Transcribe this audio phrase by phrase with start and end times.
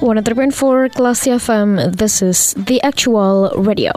[0.00, 0.16] One
[0.48, 3.92] for Classy FM, this is The Actual Radio.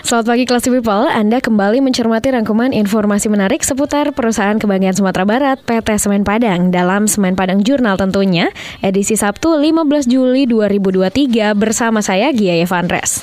[0.00, 5.60] Selamat pagi Classy People, Anda kembali mencermati rangkuman informasi menarik seputar perusahaan kebanggaan Sumatera Barat
[5.60, 8.48] PT Semen Padang dalam Semen Padang Jurnal tentunya,
[8.80, 13.20] edisi Sabtu 15 Juli 2023 bersama saya Gia Evandres.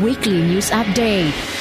[0.00, 1.55] Weekly News Update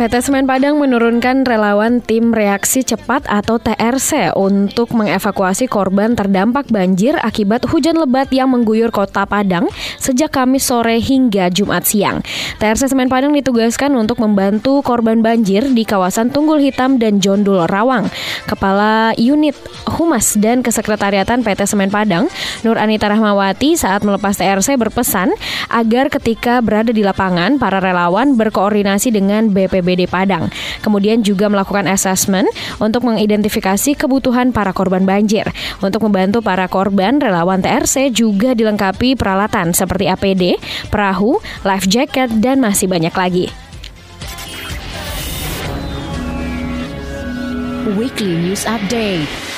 [0.00, 7.20] PT Semen Padang menurunkan relawan tim reaksi cepat atau TRC untuk mengevakuasi korban terdampak banjir
[7.20, 9.68] akibat hujan lebat yang mengguyur kota Padang
[10.00, 12.24] sejak Kamis sore hingga Jumat siang.
[12.56, 18.08] TRC Semen Padang ditugaskan untuk membantu korban banjir di kawasan Tunggul Hitam dan Jondul Rawang.
[18.48, 19.52] Kepala Unit
[19.84, 22.24] Humas dan Kesekretariatan PT Semen Padang,
[22.64, 25.28] Nur Anita Rahmawati saat melepas TRC berpesan
[25.68, 30.46] agar ketika berada di lapangan, para relawan berkoordinasi dengan BPB BPBD Padang.
[30.86, 32.46] Kemudian juga melakukan assessment
[32.78, 35.50] untuk mengidentifikasi kebutuhan para korban banjir.
[35.82, 40.62] Untuk membantu para korban, relawan TRC juga dilengkapi peralatan seperti APD,
[40.94, 43.46] perahu, life jacket, dan masih banyak lagi.
[47.98, 49.49] Weekly News Update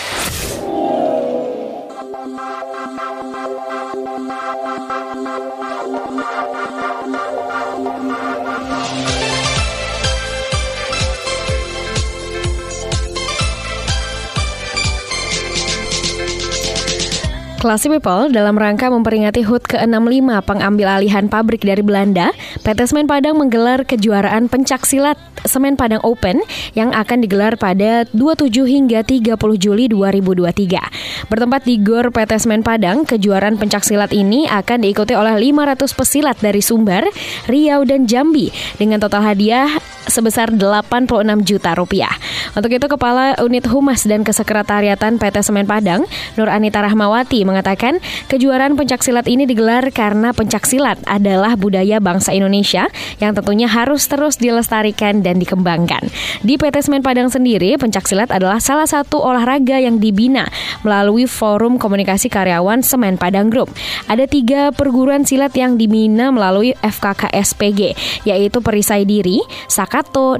[17.62, 22.34] Classy People, dalam rangka memperingati HUT ke-65 pengambil alihan pabrik dari Belanda,
[22.66, 25.14] PT Semen Padang menggelar kejuaraan pencak silat
[25.46, 26.42] Semen Padang Open
[26.74, 31.30] yang akan digelar pada 27 hingga 30 Juli 2023.
[31.30, 36.42] Bertempat di GOR PT Semen Padang, kejuaraan pencak silat ini akan diikuti oleh 500 pesilat
[36.42, 37.06] dari Sumbar,
[37.46, 39.70] Riau, dan Jambi dengan total hadiah
[40.12, 41.08] sebesar 86
[41.48, 42.12] juta rupiah.
[42.52, 46.04] Untuk itu Kepala Unit Humas dan Kesekretariatan PT Semen Padang,
[46.36, 47.96] Nur Anita Rahmawati mengatakan
[48.28, 52.92] kejuaraan pencaksilat ini digelar karena pencaksilat adalah budaya bangsa Indonesia
[53.24, 56.12] yang tentunya harus terus dilestarikan dan dikembangkan.
[56.44, 60.44] Di PT Semen Padang sendiri, pencaksilat adalah salah satu olahraga yang dibina
[60.84, 63.72] melalui Forum Komunikasi Karyawan Semen Padang Group.
[64.10, 67.96] Ada tiga perguruan silat yang dibina melalui FKKSPG,
[68.28, 69.40] yaitu Perisai Diri,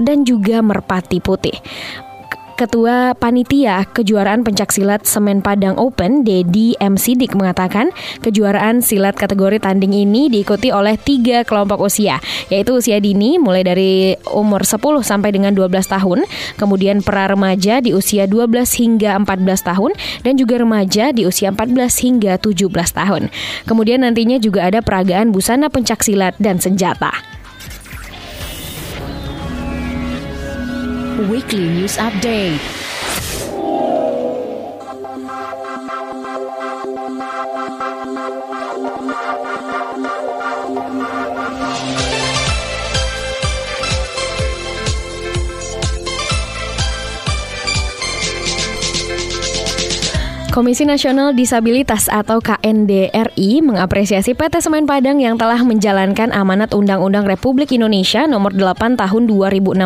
[0.02, 1.56] Dan juga Merpati Putih.
[2.52, 6.94] Ketua Panitia Kejuaraan Pencaksilat Semen Padang Open, Dedi M.
[6.94, 7.90] Sidik mengatakan
[8.22, 12.22] kejuaraan silat kategori tanding ini diikuti oleh tiga kelompok usia,
[12.54, 16.22] yaitu usia dini mulai dari umur 10 sampai dengan 12 tahun,
[16.60, 19.92] kemudian pra remaja di usia 12 hingga 14 tahun,
[20.22, 23.32] dan juga remaja di usia 14 hingga 17 tahun.
[23.66, 27.31] Kemudian nantinya juga ada peragaan busana pencaksilat dan senjata.
[31.28, 32.81] Weekly News Update.
[50.52, 57.72] Komisi Nasional Disabilitas atau KNDRI mengapresiasi PT Semen Padang yang telah menjalankan amanat Undang-Undang Republik
[57.72, 59.80] Indonesia nomor 8 tahun 2016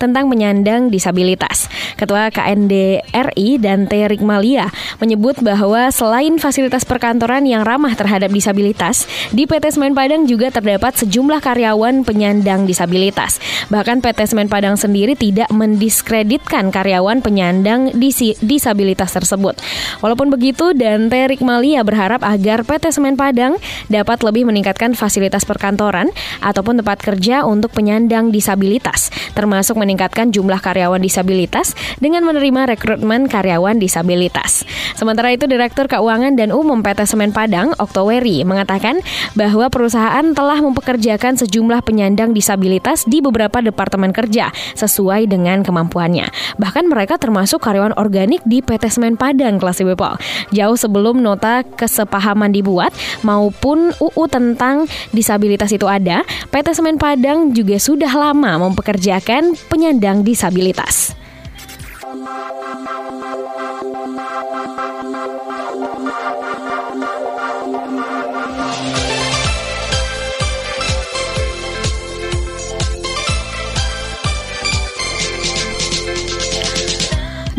[0.00, 1.68] tentang penyandang disabilitas.
[2.00, 4.72] Ketua KNDRI Dante Rikmalia
[5.04, 9.04] menyebut bahwa selain fasilitas perkantoran yang ramah terhadap disabilitas,
[9.36, 13.36] di PT Semen Padang juga terdapat sejumlah karyawan penyandang disabilitas.
[13.68, 17.92] Bahkan PT Semen Padang sendiri tidak mendiskreditkan karyawan penyandang
[18.40, 19.60] disabilitas tersebut.
[19.98, 23.58] Walaupun begitu, Dante Rikmalia berharap agar PT Semen Padang
[23.90, 31.02] dapat lebih meningkatkan fasilitas perkantoran ataupun tempat kerja untuk penyandang disabilitas, termasuk meningkatkan jumlah karyawan
[31.02, 34.62] disabilitas dengan menerima rekrutmen karyawan disabilitas.
[34.94, 39.02] Sementara itu, Direktur Keuangan dan Umum PT Semen Padang, Oktoweri, mengatakan
[39.34, 46.28] bahwa perusahaan telah mempekerjakan sejumlah penyandang disabilitas di beberapa departemen kerja sesuai dengan kemampuannya.
[46.60, 50.16] Bahkan mereka termasuk karyawan organik di PT Semen Padang kelas People.
[50.52, 52.92] Jauh sebelum nota kesepahaman dibuat
[53.24, 56.22] maupun UU tentang disabilitas itu ada,
[56.52, 61.16] PT Semen Padang juga sudah lama mempekerjakan penyandang disabilitas.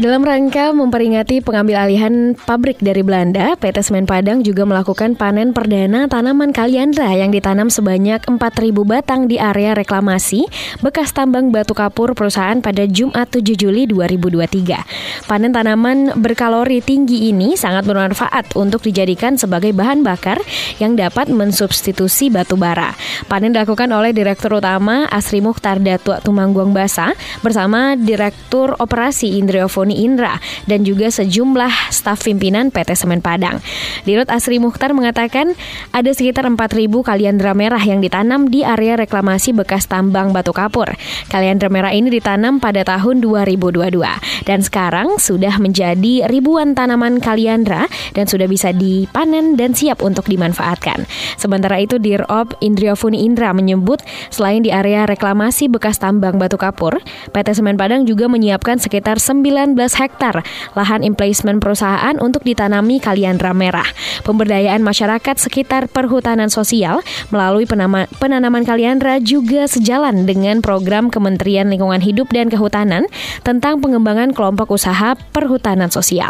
[0.01, 6.09] Dalam rangka memperingati pengambil alihan pabrik dari Belanda, PT Semen Padang juga melakukan panen perdana
[6.09, 8.41] tanaman kaliandra yang ditanam sebanyak 4.000
[8.81, 10.49] batang di area reklamasi
[10.81, 15.29] bekas tambang batu kapur perusahaan pada Jumat 7 Juli 2023.
[15.29, 20.41] Panen tanaman berkalori tinggi ini sangat bermanfaat untuk dijadikan sebagai bahan bakar
[20.81, 22.97] yang dapat mensubstitusi batu bara.
[23.29, 27.13] Panen dilakukan oleh Direktur Utama Asri Mukhtar Datuk Tumangguang Basa
[27.45, 30.39] bersama Direktur Operasi Indriofoni Indra
[30.69, 33.59] dan juga sejumlah staf pimpinan PT Semen Padang.
[34.07, 35.53] Dirut Asri Mukhtar mengatakan
[35.91, 40.93] ada sekitar 4.000 kaliandra merah yang ditanam di area reklamasi bekas tambang batu kapur.
[41.27, 44.01] Kaliandra merah ini ditanam pada tahun 2022
[44.47, 47.85] dan sekarang sudah menjadi ribuan tanaman kaliandra
[48.15, 51.05] dan sudah bisa dipanen dan siap untuk dimanfaatkan.
[51.37, 56.99] Sementara itu Dirop Indriofuni Indra menyebut selain di area reklamasi bekas tambang batu kapur,
[57.31, 60.45] PT Semen Padang juga menyiapkan sekitar 19 hektar
[60.77, 63.87] lahan emplacement perusahaan untuk ditanami kaliandra merah.
[64.21, 67.01] Pemberdayaan masyarakat sekitar perhutanan sosial
[67.33, 73.09] melalui penama, penanaman kaliandra juga sejalan dengan program Kementerian Lingkungan Hidup dan Kehutanan
[73.41, 76.29] tentang pengembangan kelompok usaha perhutanan sosial.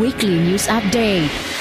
[0.00, 1.51] Weekly News Update.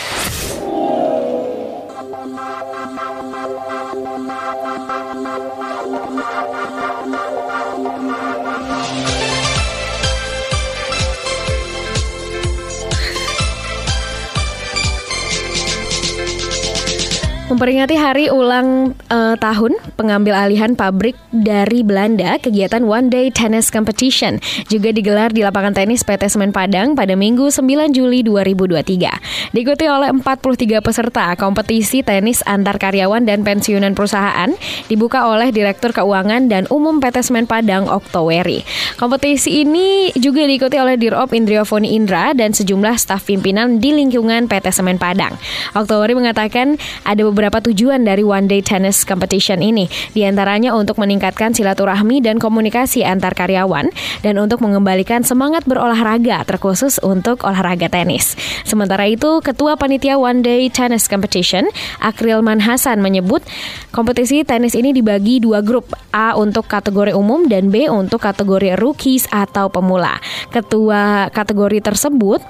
[17.52, 24.40] Memperingati hari ulang uh, tahun pengambil alihan pabrik dari Belanda, kegiatan One Day Tennis Competition
[24.72, 29.52] juga digelar di lapangan tenis PT Semen Padang pada Minggu 9 Juli 2023.
[29.52, 34.56] Diikuti oleh 43 peserta, kompetisi tenis antar karyawan dan pensiunan perusahaan
[34.88, 38.64] dibuka oleh Direktur Keuangan dan Umum PT Semen Padang Oktoweri.
[38.96, 44.72] Kompetisi ini juga diikuti oleh Dirop Indriofoni Indra dan sejumlah staf pimpinan di lingkungan PT
[44.72, 45.36] Semen Padang.
[45.76, 51.02] Oktoweri mengatakan ada beberapa beberapa tujuan dari One Day Tennis Competition ini, di antaranya untuk
[51.02, 53.90] meningkatkan silaturahmi dan komunikasi antar karyawan,
[54.22, 58.38] dan untuk mengembalikan semangat berolahraga, terkhusus untuk olahraga tenis.
[58.62, 61.66] Sementara itu, Ketua Panitia One Day Tennis Competition,
[61.98, 63.42] Akrilman Hasan menyebut,
[63.90, 69.26] kompetisi tenis ini dibagi dua grup, A untuk kategori umum dan B untuk kategori rookies
[69.34, 70.22] atau pemula.
[70.54, 72.46] Ketua kategori tersebut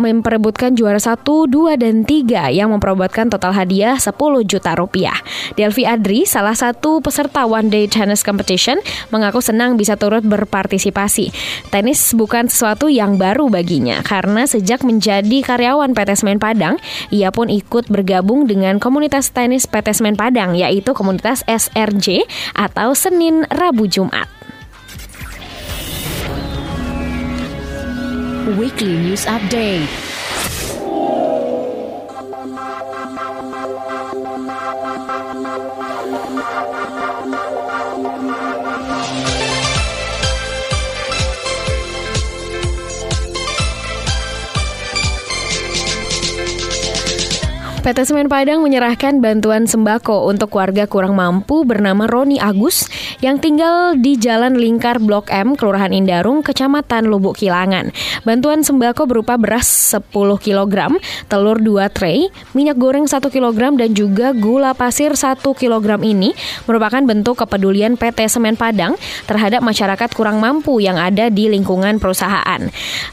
[0.00, 4.16] memperebutkan juara 1, 2, dan 3 yang memperebutkan total hadiah 10
[4.48, 5.14] juta rupiah.
[5.54, 8.80] Delvi Adri, salah satu peserta One Day Tennis Competition,
[9.12, 11.30] mengaku senang bisa turut berpartisipasi.
[11.68, 16.80] Tenis bukan sesuatu yang baru baginya, karena sejak menjadi karyawan PT Semen Padang,
[17.12, 22.24] ia pun ikut bergabung dengan komunitas tenis PT Semen Padang, yaitu komunitas SRJ
[22.56, 24.39] atau Senin Rabu Jumat.
[28.58, 29.86] Weekly News Update.
[47.80, 52.84] PT Semen Padang menyerahkan bantuan sembako untuk warga kurang mampu bernama Roni Agus
[53.24, 57.88] yang tinggal di Jalan Lingkar Blok M, Kelurahan Indarung, Kecamatan Lubuk Kilangan.
[58.28, 59.64] Bantuan sembako berupa beras
[59.96, 60.92] 10 kg,
[61.32, 66.36] telur 2 tray, minyak goreng 1 kg dan juga gula pasir 1 kg ini
[66.68, 72.60] merupakan bentuk kepedulian PT Semen Padang terhadap masyarakat kurang mampu yang ada di lingkungan perusahaan.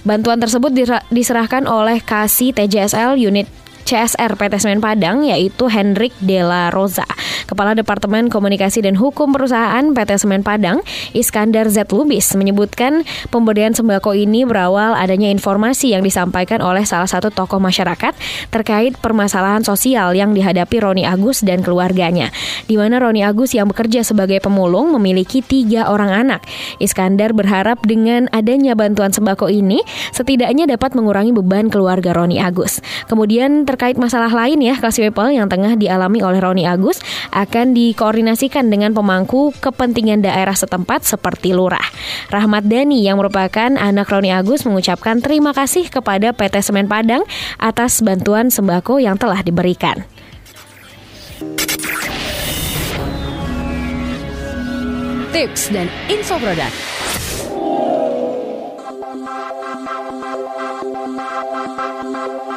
[0.04, 0.76] Bantuan tersebut
[1.08, 7.08] diserahkan oleh Kasih TJSL Unit CSR PT Semen Padang yaitu Hendrik Della Rosa.
[7.48, 10.84] Kepala Departemen Komunikasi dan Hukum Perusahaan PT Semen Padang,
[11.16, 11.88] Iskandar Z.
[11.96, 18.12] Lubis, menyebutkan pemberian sembako ini berawal adanya informasi yang disampaikan oleh salah satu tokoh masyarakat
[18.52, 22.36] terkait permasalahan sosial yang dihadapi Roni Agus dan keluarganya,
[22.68, 26.44] di mana Roni Agus yang bekerja sebagai pemulung memiliki tiga orang anak.
[26.84, 29.80] Iskandar berharap dengan adanya bantuan sembako ini
[30.12, 32.84] setidaknya dapat mengurangi beban keluarga Roni Agus.
[33.08, 36.98] Kemudian terkait masalah lain ya Classy People yang tengah dialami oleh Roni Agus
[37.30, 41.86] akan dikoordinasikan dengan pemangku kepentingan daerah setempat seperti lurah.
[42.34, 47.22] Rahmat Dani yang merupakan anak Roni Agus mengucapkan terima kasih kepada PT Semen Padang
[47.62, 50.10] atas bantuan sembako yang telah diberikan.
[55.30, 56.74] Tips dan info produk.
[62.18, 62.57] Thank you.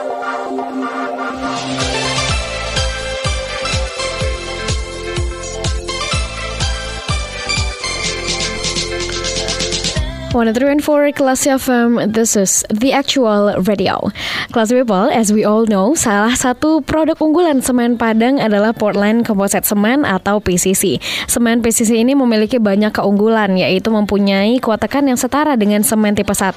[10.31, 14.15] 103.4 Kelas FM, this is The Actual Radio.
[14.55, 19.67] Kelas People, as we all know, salah satu produk unggulan semen Padang adalah Portland Composite
[19.67, 21.03] Semen atau PCC.
[21.27, 26.55] Semen PCC ini memiliki banyak keunggulan, yaitu mempunyai kuatakan yang setara dengan semen tipe 1.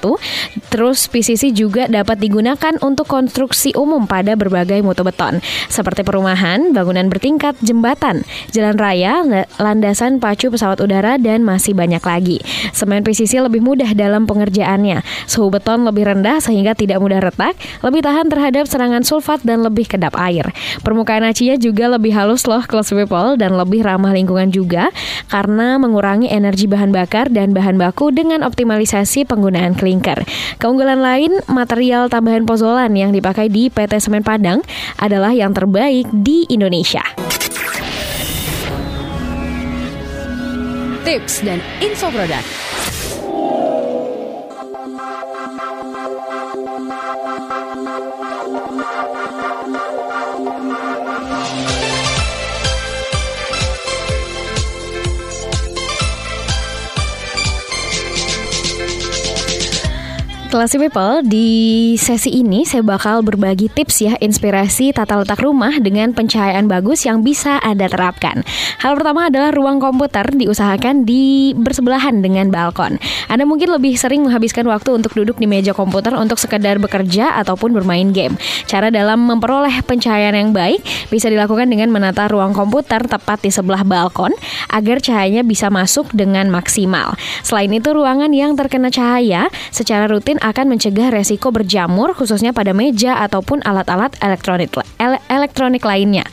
[0.71, 7.11] Terus PCC juga dapat digunakan untuk konstruksi umum pada berbagai mutu beton, seperti perumahan, bangunan
[7.11, 8.23] bertingkat, jembatan,
[8.55, 9.27] jalan raya,
[9.59, 12.39] landasan pacu pesawat udara, dan masih banyak lagi.
[12.71, 15.01] Semen PCC lebih mudah dalam pengerjaannya.
[15.25, 19.89] Suhu beton lebih rendah sehingga tidak mudah retak, lebih tahan terhadap serangan sulfat dan lebih
[19.89, 20.53] kedap air.
[20.85, 24.93] Permukaan acinya juga lebih halus loh close people dan lebih ramah lingkungan juga
[25.33, 30.21] karena mengurangi energi bahan bakar dan bahan baku dengan optimalisasi penggunaan klinker.
[30.61, 34.61] Keunggulan lain, material tambahan pozolan yang dipakai di PT Semen Padang
[35.01, 37.03] adalah yang terbaik di Indonesia.
[41.05, 42.74] Tips dan info produk.
[47.17, 47.69] Thank
[52.09, 52.14] you.
[60.55, 61.51] Classy People, di
[61.99, 67.27] sesi ini saya bakal berbagi tips ya inspirasi tata letak rumah dengan pencahayaan bagus yang
[67.27, 68.47] bisa Anda terapkan.
[68.79, 73.03] Hal pertama adalah ruang komputer diusahakan di bersebelahan dengan balkon.
[73.27, 77.75] Anda mungkin lebih sering menghabiskan waktu untuk duduk di meja komputer untuk sekedar bekerja ataupun
[77.75, 78.39] bermain game.
[78.71, 83.83] Cara dalam memperoleh pencahayaan yang baik bisa dilakukan dengan menata ruang komputer tepat di sebelah
[83.83, 84.31] balkon
[84.71, 87.19] agar cahayanya bisa masuk dengan maksimal.
[87.43, 93.17] Selain itu, ruangan yang terkena cahaya secara rutin akan mencegah resiko berjamur khususnya pada meja
[93.25, 96.29] ataupun alat-alat elektronik ele elektronik lainnya.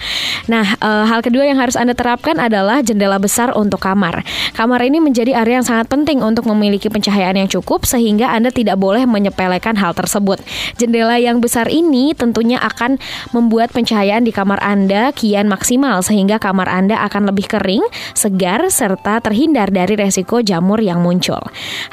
[0.51, 4.25] Nah, e, hal kedua yang harus Anda terapkan adalah jendela besar untuk kamar.
[4.57, 8.81] Kamar ini menjadi area yang sangat penting untuk memiliki pencahayaan yang cukup sehingga Anda tidak
[8.81, 10.41] boleh menyepelekan hal tersebut.
[10.75, 12.97] Jendela yang besar ini tentunya akan
[13.31, 17.85] membuat pencahayaan di kamar Anda kian maksimal sehingga kamar Anda akan lebih kering,
[18.17, 21.39] segar serta terhindar dari resiko jamur yang muncul.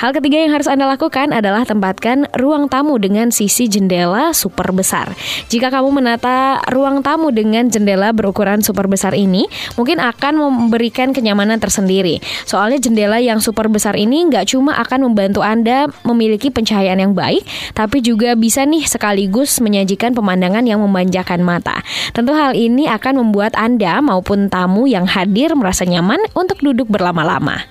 [0.00, 4.72] Hal ketiga yang harus Anda lakukan adalah tempatkan menambahkan ruang tamu dengan sisi jendela super
[4.72, 5.12] besar.
[5.52, 9.44] Jika kamu menata ruang tamu dengan jendela berukuran super besar ini,
[9.76, 12.24] mungkin akan memberikan kenyamanan tersendiri.
[12.48, 17.44] Soalnya jendela yang super besar ini nggak cuma akan membantu Anda memiliki pencahayaan yang baik,
[17.76, 21.84] tapi juga bisa nih sekaligus menyajikan pemandangan yang memanjakan mata.
[22.16, 27.68] Tentu hal ini akan membuat Anda maupun tamu yang hadir merasa nyaman untuk duduk berlama-lama.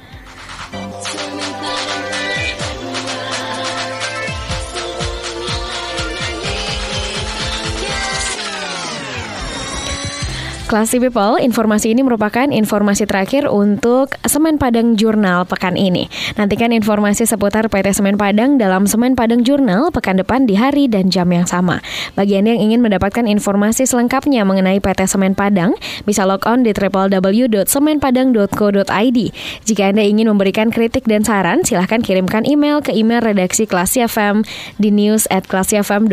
[10.67, 16.11] Classy People, informasi ini merupakan informasi terakhir untuk Semen Padang Jurnal pekan ini.
[16.35, 21.07] Nantikan informasi seputar PT Semen Padang dalam Semen Padang Jurnal pekan depan di hari dan
[21.07, 21.79] jam yang sama.
[22.19, 25.71] Bagi Anda yang ingin mendapatkan informasi selengkapnya mengenai PT Semen Padang,
[26.03, 29.19] bisa log on di www.semenpadang.co.id.
[29.63, 34.43] Jika Anda ingin memberikan kritik dan saran, silahkan kirimkan email ke email redaksi Classy FM
[34.75, 35.47] di news at.
[35.47, 36.03] Terima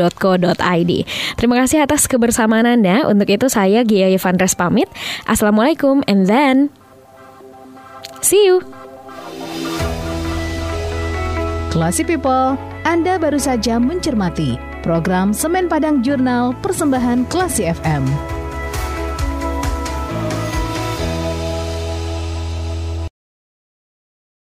[1.58, 3.02] kasih atas kebersamaan Anda.
[3.10, 4.92] Untuk itu saya Gia Yevandra Andres pamit.
[5.24, 6.68] Assalamualaikum and then
[8.20, 8.60] see you.
[11.72, 18.33] Classy People, Anda baru saja mencermati program Semen Padang Jurnal Persembahan Classy FM.